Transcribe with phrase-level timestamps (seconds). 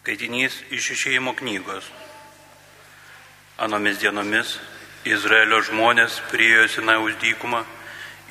[0.00, 1.84] Skaitinys iš išėjimo knygos.
[3.60, 4.54] Anomis dienomis
[5.04, 7.60] Izraelio žmonės priejo Sinaus dykumą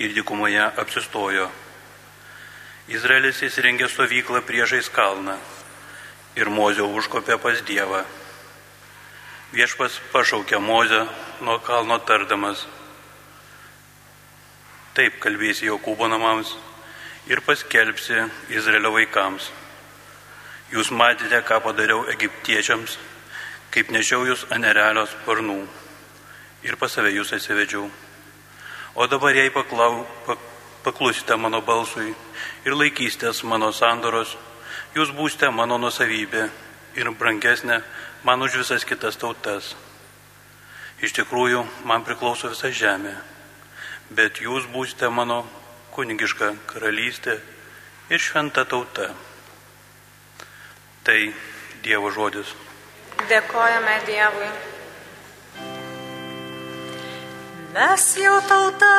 [0.01, 1.45] ir dykumoje apsistojo.
[2.89, 5.37] Izraelis įsirengė stovyklą priešais kalną
[6.41, 8.01] ir Mozė užkopė pas Dievą.
[9.53, 11.05] Viešpas pašaukė Mozę
[11.45, 12.65] nuo kalno tardamas.
[14.97, 16.57] Taip kalbėsi Jokūbo namams
[17.29, 18.25] ir paskelbsi
[18.57, 19.53] Izraelio vaikams.
[20.69, 22.97] Jūs matėte, ką padariau egiptiečiams,
[23.73, 25.59] kaip nešiau jūs anerelio sparnų
[26.65, 27.87] ir pas save jūs atsivedžiau.
[28.95, 30.39] O dabar jei paklau, pak,
[30.83, 32.13] paklusite mano balsui
[32.65, 34.35] ir laikysitės mano sandoros,
[34.95, 36.49] jūs būsite mano nusavybė
[36.99, 37.81] ir brangesnė
[38.23, 39.75] man už visas kitas tautas.
[40.99, 43.13] Iš tikrųjų, man priklauso visa žemė,
[44.11, 45.45] bet jūs būsite mano
[45.95, 47.39] kunigiška karalystė
[48.11, 49.13] ir šventa tauta.
[51.03, 51.33] Tai
[51.83, 52.51] Dievo žodis.
[53.29, 54.49] Dėkojame Dievui.
[57.73, 58.95] Mes jau tauta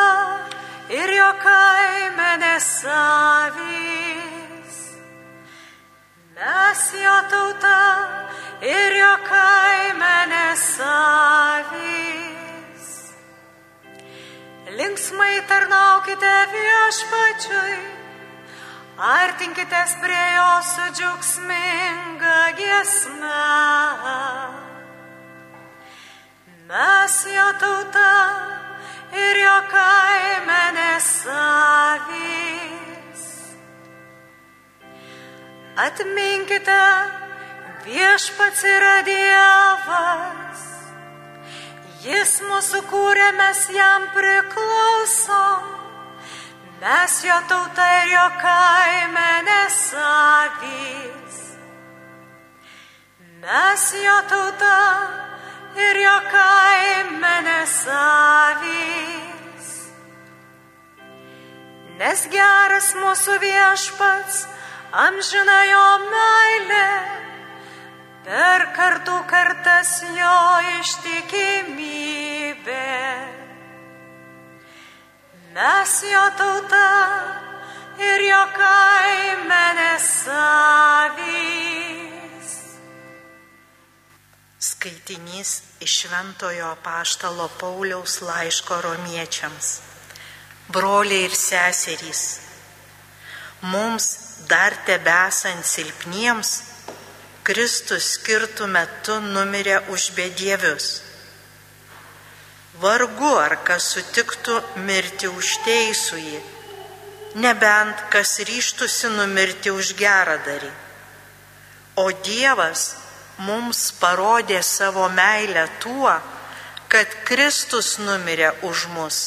[0.94, 4.76] ir jo kaimenės savys.
[6.38, 7.80] Mes jo tauta
[8.64, 11.80] ir jo kaimenės savys.
[14.78, 17.74] Linksmai tarnaukite viešpačiui,
[19.00, 23.44] artinkitės prie jo su džiaugsminga giesme.
[26.68, 28.12] Mes jo tauta
[29.16, 32.20] ir jo kaimenės savys.
[35.80, 36.84] Atminkite,
[37.88, 40.68] viešpats yra Dievas.
[42.04, 45.79] Jis mūsų kūrė, mes jam priklausom.
[46.80, 51.34] Mes jo tauta ir jo kaimenės savys.
[53.42, 54.78] Mes jo tauta
[55.76, 59.66] ir jo kaimenės savys.
[62.00, 64.48] Nes geras mūsų viešpats,
[65.04, 66.88] amžina jo meilė,
[68.24, 70.40] per kartų kartas jo
[70.78, 73.39] ištikimybė.
[75.60, 76.88] Mes jo tauta
[78.00, 81.34] ir jo kaimenės savys.
[84.68, 85.50] Skaitinys
[85.84, 89.68] iš Šventojo Paštalo Pauliaus laiško romiečiams.
[90.72, 92.24] Broliai ir seserys,
[93.60, 94.06] mums
[94.48, 96.50] dar tebesant silpniems,
[97.44, 101.09] Kristus skirtų metu numirė už bedievius.
[102.80, 106.38] Vargu ar kas sutiktų mirti už teisųjį,
[107.42, 110.70] nebent kas ryštusi numirti už gerą darį.
[112.00, 112.94] O Dievas
[113.44, 116.14] mums parodė savo meilę tuo,
[116.88, 119.18] kad Kristus numirė už mus,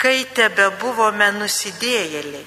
[0.00, 2.46] kai tebe buvome nusidėjėliai.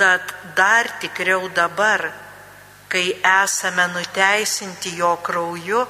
[0.00, 2.08] Tad dar tikriau dabar,
[2.88, 3.12] kai
[3.44, 5.86] esame nuteisinti jo krauju,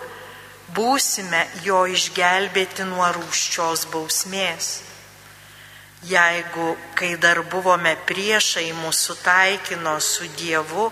[0.76, 4.70] būsime jo išgelbėti nuo rūščios bausmės.
[6.08, 10.88] Jeigu, kai dar buvome priešai, mūsų taikino su Dievu,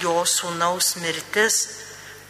[0.00, 1.58] jo sūnaus mirtis,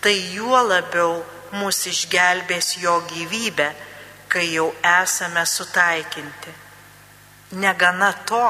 [0.03, 1.21] tai juo labiau
[1.55, 3.69] mus išgelbės jo gyvybę,
[4.29, 6.53] kai jau esame sutaikinti.
[7.63, 8.49] Negana to,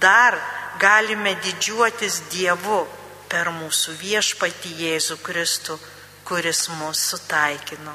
[0.00, 0.38] dar
[0.78, 2.84] galime didžiuotis Dievu
[3.28, 5.78] per mūsų viešpatį Jėzų Kristų,
[6.28, 7.94] kuris mūsų sutaikino.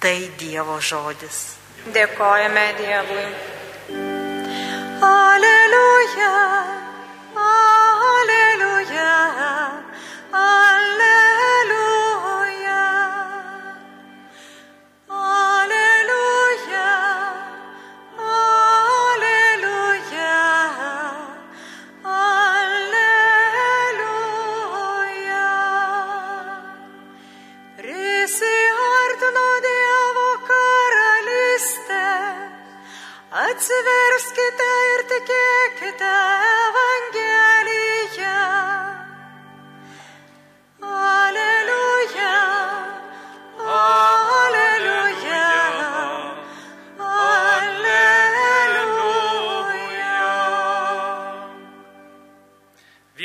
[0.00, 1.40] Tai Dievo žodis.
[1.94, 3.26] Dėkojame Dievui.
[5.08, 6.32] Aleliuja,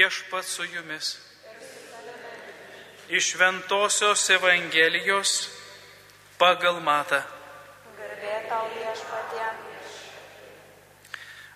[0.05, 1.17] Viešpat su jumis.
[3.09, 5.49] Iš Ventosios Evangelijos
[6.37, 7.21] pagal matą.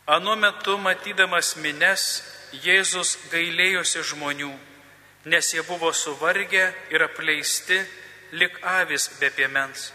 [0.05, 2.03] Anu metu matydamas mines,
[2.65, 4.53] Jėzus gailėjosi žmonių,
[5.29, 7.77] nes jie buvo suvargę ir apleisti,
[8.31, 9.91] lik avis be piemens.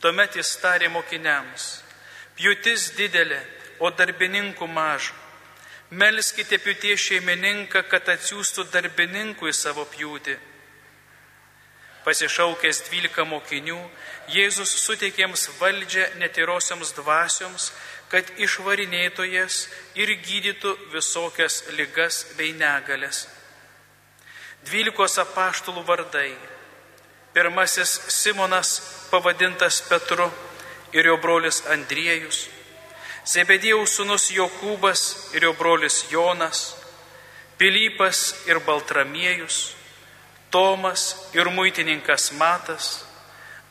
[0.00, 1.82] Tuomet jis tarė mokiniams,
[2.38, 3.44] pjūtis didelė,
[3.84, 5.21] o darbininkų maža.
[5.92, 10.38] Melskite pjūtie šeimininką, kad atsiųstų darbininkų į savo pjūtį.
[12.02, 13.76] Pasišaukęs dvylika mokinių,
[14.32, 17.68] Jėzus suteikė jiems valdžią netyrosioms dvasioms,
[18.08, 19.66] kad išvarinėtų jas
[19.98, 23.26] ir gydytų visokias ligas bei negalės.
[24.64, 26.32] Dvylikos apaštalų vardai.
[27.36, 28.74] Pirmasis Simonas
[29.10, 30.30] pavadintas Petru
[30.92, 32.46] ir jo brolis Andriejus.
[33.22, 36.72] Zebedėjaus sūnus Jokūbas ir jo brolis Jonas.
[37.58, 39.76] Pilypas ir Baltramiejus.
[40.50, 43.04] Tomas ir muitininkas Matas,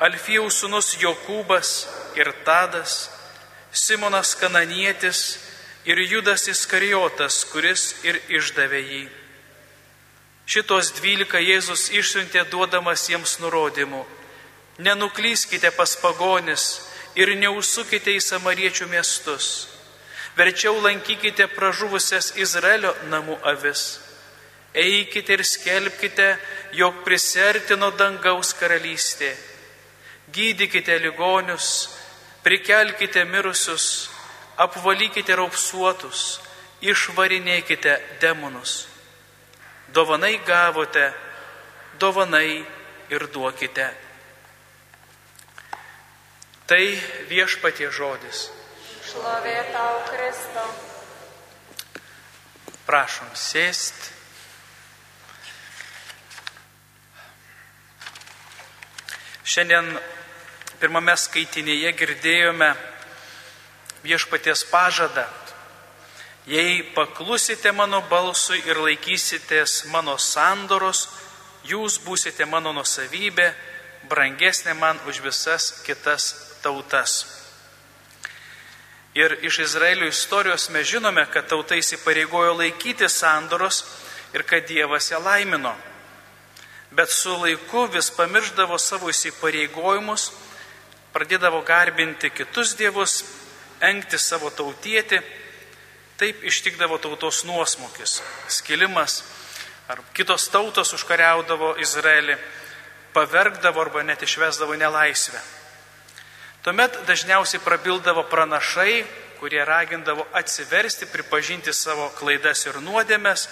[0.01, 1.85] Alfijaus sūnus Jokūbas
[2.17, 3.11] ir Tadas,
[3.71, 5.37] Simonas Kananietis
[5.85, 9.03] ir Judas Iskarijotas, kuris ir išdavė jį.
[10.49, 14.01] Šitos dvylika Jėzus išsiuntė duodamas jiems nurodymų.
[14.81, 16.81] Nenuklyskite pas pagonis
[17.15, 19.67] ir neusukite į samariečių miestus.
[20.37, 23.99] Verčiau lankykite pražuvusias Izraelio namų avis
[24.73, 26.37] Eikite ir skelbkite,
[26.79, 29.33] jog prisertino dangaus karalystė.
[30.31, 31.89] Gydykite ligonius,
[32.43, 34.07] prikelkite mirusius,
[34.55, 36.39] apvalykite raupsuotus,
[36.81, 38.87] išvarinėkite demonus.
[39.91, 41.11] Dovanai gavote,
[41.99, 42.63] dovanai
[43.11, 43.89] ir duokite.
[46.71, 46.85] Tai
[47.27, 48.45] viešpatie žodis.
[49.03, 50.69] Šlovė tau, Kristau.
[52.87, 54.13] Prašom sėsti.
[59.43, 59.89] Šiandien
[60.79, 62.69] pirmame skaitinėje girdėjome
[64.05, 65.25] viešpaties pažadą.
[66.47, 71.03] Jei paklusite mano balsui ir laikysitės mano sandoros,
[71.67, 73.49] jūs būsite mano nusavybė,
[74.07, 76.31] brangesnė man už visas kitas
[76.63, 77.25] tautas.
[79.13, 83.83] Ir iš Izraelio istorijos mes žinome, kad tautai įsipareigojo laikyti sandoros
[84.33, 85.75] ir kad Dievas ją laimino
[86.91, 90.31] bet su laiku vis pamirždavo savo įsipareigojimus,
[91.15, 93.21] pradėdavo garbinti kitus dievus,
[93.81, 95.21] engti savo tautietį,
[96.19, 98.19] taip ištikdavo tautos nuosmukis,
[98.51, 99.21] skilimas,
[99.87, 102.35] ar kitos tautos užkariaudavo Izraelį,
[103.15, 105.39] pavergdavo arba net išvesdavo nelaisvę.
[106.61, 109.05] Tuomet dažniausiai prabildavo pranašai,
[109.39, 113.47] kurie ragindavo atsiversti, pripažinti savo klaidas ir nuodėmės,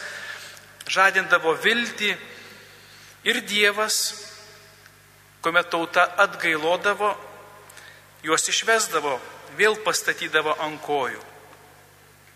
[0.90, 2.14] žadindavo viltį,
[3.24, 4.16] Ir Dievas,
[5.44, 7.10] kuomet tauta atgailodavo,
[8.24, 9.18] juos išvesdavo,
[9.60, 11.20] vėl pastatydavo ant kojų.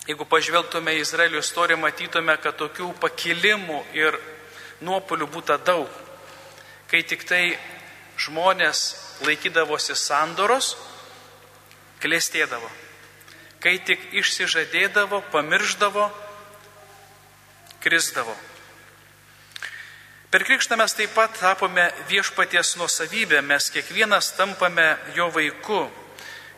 [0.10, 4.18] Jeigu pažvelgtume į Izraelio istoriją, matytume, kad tokių pakilimų ir
[4.84, 5.88] nuopolių būta daug.
[6.92, 7.56] Kai tik tai
[8.20, 8.84] žmonės
[9.22, 10.74] laikydavosi sandoros,
[12.04, 12.70] klėstėdavo.
[13.64, 16.10] Kai tik išsižadėdavo, pamirždavo,
[17.84, 18.36] krisdavo.
[20.34, 25.84] Per krikštą mes taip pat tapome viešpaties nuosavybė, mes kiekvienas tampame jo vaiku.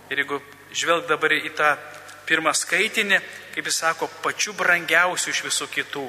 [0.09, 0.39] Ir jeigu
[0.71, 1.73] žvelg dabar į tą
[2.25, 3.19] pirmą skaitinį,
[3.53, 6.05] kaip jis sako, pačiu brangiausiu iš visų kitų.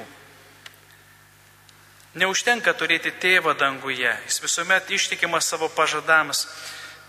[2.15, 6.45] Neužtenka turėti tėvą danguje, jis visuomet ištikimas savo pažadams,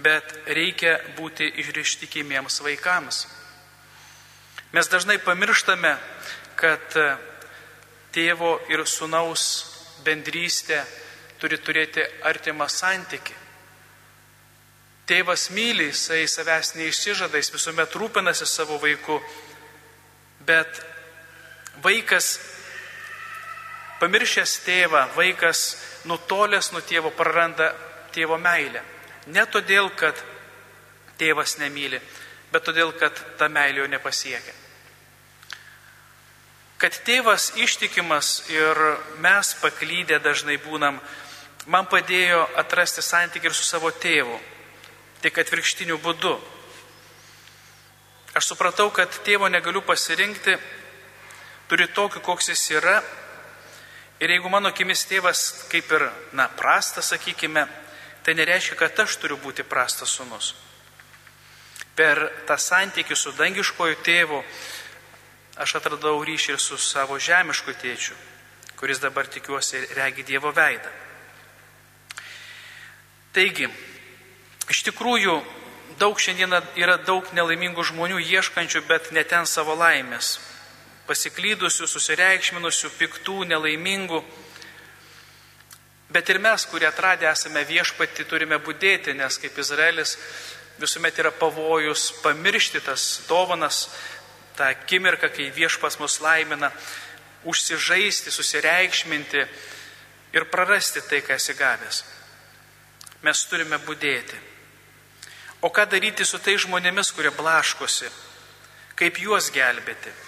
[0.03, 3.27] bet reikia būti išrištikimiems vaikams.
[4.73, 5.95] Mes dažnai pamirštame,
[6.59, 6.99] kad
[8.13, 9.45] tėvo ir sunaus
[10.05, 10.83] bendrystė
[11.39, 13.35] turi turėti artimą santyki.
[15.09, 19.23] Tėvas myli, jisai savęs neišsižada, jis visuomet rūpinasi savo vaiku,
[20.45, 20.83] bet
[21.81, 22.58] vaikas
[24.01, 25.77] pamiršęs tėvą, vaikas
[26.09, 27.73] nutolęs nuo tėvo praranda
[28.15, 28.83] tėvo meilę.
[29.29, 30.17] Ne todėl, kad
[31.19, 32.01] tėvas nemyli,
[32.53, 34.55] bet todėl, kad ta meilė jo nepasiekia.
[36.79, 38.79] Kad tėvas ištikimas ir
[39.19, 41.01] mes paklydę dažnai būnam,
[41.67, 44.39] man padėjo atrasti santykį ir su savo tėvu,
[45.25, 46.37] tik atvirkštiniu būdu.
[48.39, 50.55] Aš supratau, kad tėvo negaliu pasirinkti,
[51.69, 53.01] turi tokį, koks jis yra.
[54.19, 57.63] Ir jeigu mano akimis tėvas kaip ir, na, prastas, sakykime,
[58.27, 60.55] tai nereiškia, kad aš turiu būti prastas sunus.
[61.95, 64.43] Per tą santykį su dangiškoju tėvu
[65.59, 68.15] aš atradau ryšį ir su savo žemišku tėčiu,
[68.79, 70.91] kuris dabar tikiuosi regi Dievo veidą.
[73.35, 73.71] Taigi,
[74.71, 75.39] iš tikrųjų,
[75.99, 80.39] daug šiandieną yra daug nelaimingų žmonių ieškančių, bet neten savo laimės.
[81.09, 84.21] Pasiklydusių, susireikšminusių, piktų, nelaimingų.
[86.13, 90.17] Bet ir mes, kurie atradę esame viešpati, turime būdėti, nes kaip Izraelis
[90.81, 93.89] visuomet yra pavojus pamiršti tas dovanas,
[94.57, 96.71] tą akimirką, kai viešpas mus laimina,
[97.49, 99.43] užsižaisti, susireikšminti
[100.37, 102.05] ir prarasti tai, ką esi gavęs.
[103.23, 104.39] Mes turime būdėti.
[105.63, 108.11] O ką daryti su tai žmonėmis, kurie blaškosi?
[108.99, 110.28] Kaip juos gelbėti?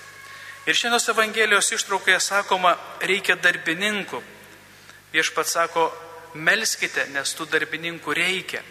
[0.71, 4.21] Ir šiandienos Evangelijos ištraukoje sakoma, reikia darbininkų,
[5.13, 5.89] Viešpats sako,
[6.39, 8.63] melskite, nes tų darbininkų reikia.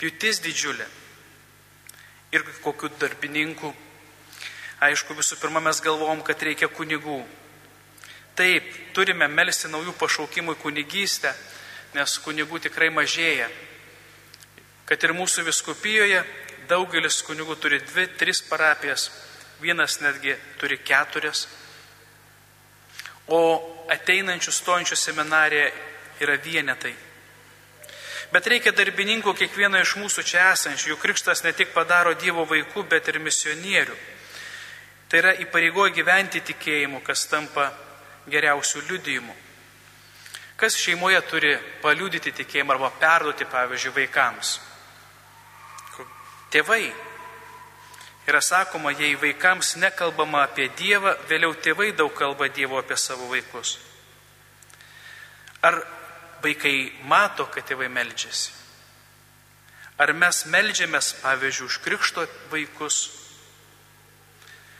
[0.00, 0.86] Pjūtis didžiulė.
[2.32, 3.72] Ir kokių darbininkų?
[4.82, 7.20] Aišku, visų pirma, mes galvom, kad reikia kunigų.
[8.34, 8.64] Taip,
[8.96, 11.34] turime melsti naujų pašaukimų į kunigystę,
[11.92, 13.50] nes kunigų tikrai mažėja.
[14.88, 16.24] Kad ir mūsų viskupijoje
[16.72, 19.10] daugelis kunigų turi dvi, tris parapijas,
[19.62, 21.46] vienas netgi turi keturias.
[23.28, 23.40] O
[23.92, 25.70] ateinančių stojančių seminariją
[26.22, 26.94] yra vienetai.
[28.32, 32.86] Bet reikia darbininkų kiekvieno iš mūsų čia esančių, juk krikštas ne tik padaro Dievo vaikų,
[32.88, 33.96] bet ir misionierių.
[35.08, 37.68] Tai yra įpareigoja gyventi tikėjimu, kas tampa
[38.32, 39.34] geriausių liudijimų.
[40.56, 41.52] Kas šeimoje turi
[41.82, 44.54] paliudyti tikėjimą arba perduoti, pavyzdžiui, vaikams?
[46.52, 46.86] Tėvai.
[48.26, 53.80] Yra sakoma, jei vaikams nekalbama apie Dievą, vėliau tėvai daug kalba Dievo apie savo vaikus.
[55.62, 55.80] Ar
[56.42, 58.52] vaikai mato, kad tėvai meldžiasi?
[59.98, 63.00] Ar mes meldžiamės, pavyzdžiui, už krikšto vaikus?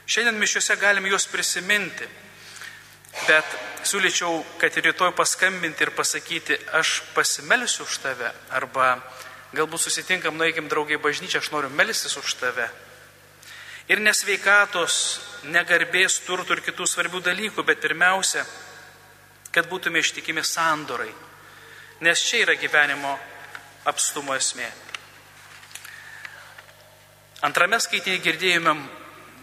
[0.06, 2.06] Šiandien mišiuose galim juos prisiminti,
[3.26, 8.94] bet siūlyčiau, kad rytoj paskambinti ir pasakyti, aš pasimelsiu už tave, arba
[9.52, 12.70] galbūt susitinkam, nueikim draugai bažnyčią, aš noriu melstis už tave
[13.90, 14.94] ir nesveikatos,
[15.50, 18.44] negarbės, turtų ir kitų svarbių dalykų, bet pirmiausia,
[19.52, 21.10] kad būtume ištikimi sandorai,
[22.00, 23.16] nes čia yra gyvenimo
[23.90, 24.70] apstumo esmė.
[27.42, 28.76] Antrame skaitinį girdėjome,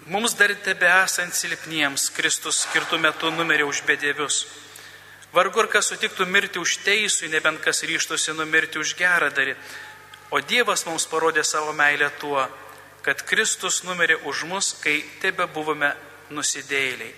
[0.08, 4.46] mums dar tebe esant silpniems, Kristus skirtų metu numerė už bedėvius.
[5.36, 9.54] Vargu ar kas sutiktų mirti už teisų, nebent kas ryštusi numirti už gerą darį.
[10.32, 12.48] O Dievas mums parodė savo meilę tuo,
[13.10, 15.88] kad Kristus numirė už mus, kai tebe buvome
[16.30, 17.10] nusidėjėliai.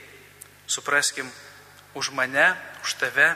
[0.64, 1.28] Supraskim,
[2.00, 2.46] už mane,
[2.80, 3.34] už tave,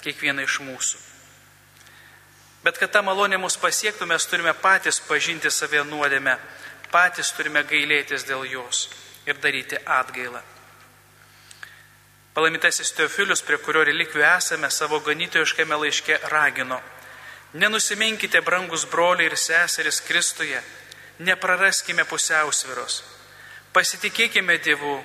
[0.00, 1.02] kiekvieną iš mūsų.
[2.64, 6.38] Bet kad ta malonė mus pasiektų, mes turime patys pažinti save nuodėmę,
[6.88, 8.86] patys turime gailėtis dėl jos
[9.28, 10.40] ir daryti atgailą.
[12.32, 16.80] Palaimintasis Teofilius, prie kurio relikvių esame, savo ganytojiškame laiške ragino.
[17.52, 20.62] Nenusiminkite, brangus broliai ir seseris Kristuje,
[21.18, 23.02] nepraraskime pusiausviros.
[23.72, 24.98] Pasitikėkime Dievu,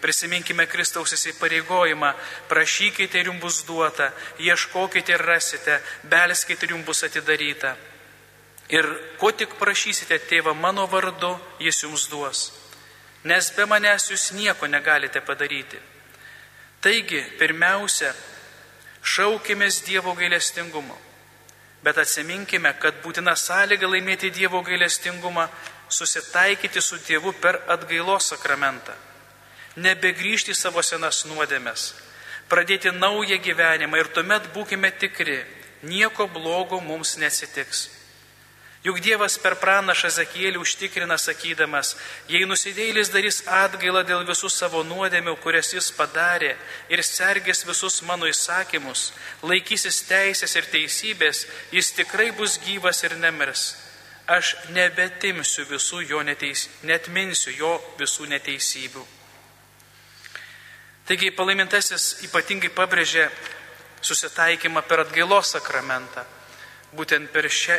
[0.00, 2.12] prisiminkime Kristaus įsipareigojimą,
[2.48, 7.76] prašykite ir jums bus duota, ieškokite ir rasite, belskite ir jums bus atidaryta.
[8.72, 8.86] Ir
[9.18, 12.50] ko tik prašysite tėvą mano vardu, jis jums duos.
[13.24, 15.78] Nes be manęs jūs nieko negalite padaryti.
[16.82, 18.10] Taigi, pirmiausia,
[19.02, 21.11] šaukimės Dievo gailestingumo
[21.82, 25.48] Bet atsiminkime, kad būtina sąlyga laimėti Dievo gailestingumą-
[25.98, 28.92] susitaikyti su Dievu per atgailos sakramentą.
[29.76, 31.94] Nebegrįžti savo senas nuodėmės,
[32.48, 35.44] pradėti naują gyvenimą ir tuomet būkime tikri,
[35.82, 37.88] nieko blogo mums nesitiks.
[38.82, 41.92] Juk Dievas per pranašą Zakielį užtikrina sakydamas,
[42.26, 46.56] jei nusidėlis darys atgailą dėl visų savo nuodėmių, kurias jis padarė,
[46.90, 49.12] ir sergės visus mano įsakymus,
[49.46, 53.76] laikysis teisės ir teisybės, jis tikrai bus gyvas ir nemirs.
[54.26, 57.72] Aš nebetimsiu visų jo neteis, netminsiu jo
[58.02, 59.06] visų neteisybių.
[61.06, 63.28] Taigi palaimintasis ypatingai pabrėžė
[64.02, 66.26] susitaikymą per atgailos sakramentą.
[66.94, 67.78] Būtent per šią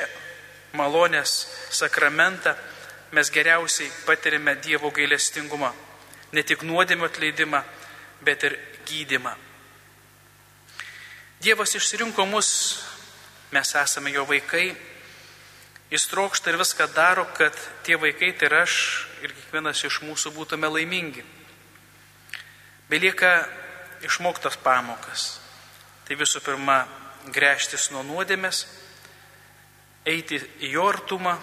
[0.73, 1.33] malonės
[1.73, 2.55] sakramentą
[3.13, 5.71] mes geriausiai patirime Dievo gailestingumą.
[6.33, 7.61] Ne tik nuodėmio atleidimą,
[8.25, 8.57] bet ir
[8.89, 9.35] gydimą.
[11.43, 12.49] Dievas išsirinko mus,
[13.51, 14.71] mes esame jo vaikai,
[15.91, 17.53] jis trokšta ir viską daro, kad
[17.85, 18.75] tie vaikai, tai ir aš
[19.21, 21.21] ir kiekvienas iš mūsų būtume laimingi.
[22.89, 23.43] Belieka
[24.01, 25.37] išmoktas pamokas.
[26.07, 26.81] Tai visų pirma,
[27.31, 28.65] grėžtis nuo nuodėmės
[30.05, 31.38] eiti į jo artumą,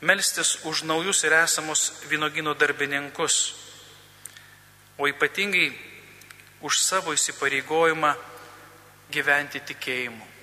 [0.00, 3.54] melstis už naujus ir esamus vynogino darbininkus,
[4.98, 5.72] o ypatingai
[6.62, 8.14] už savo įsipareigojimą
[9.12, 10.35] gyventi tikėjimu.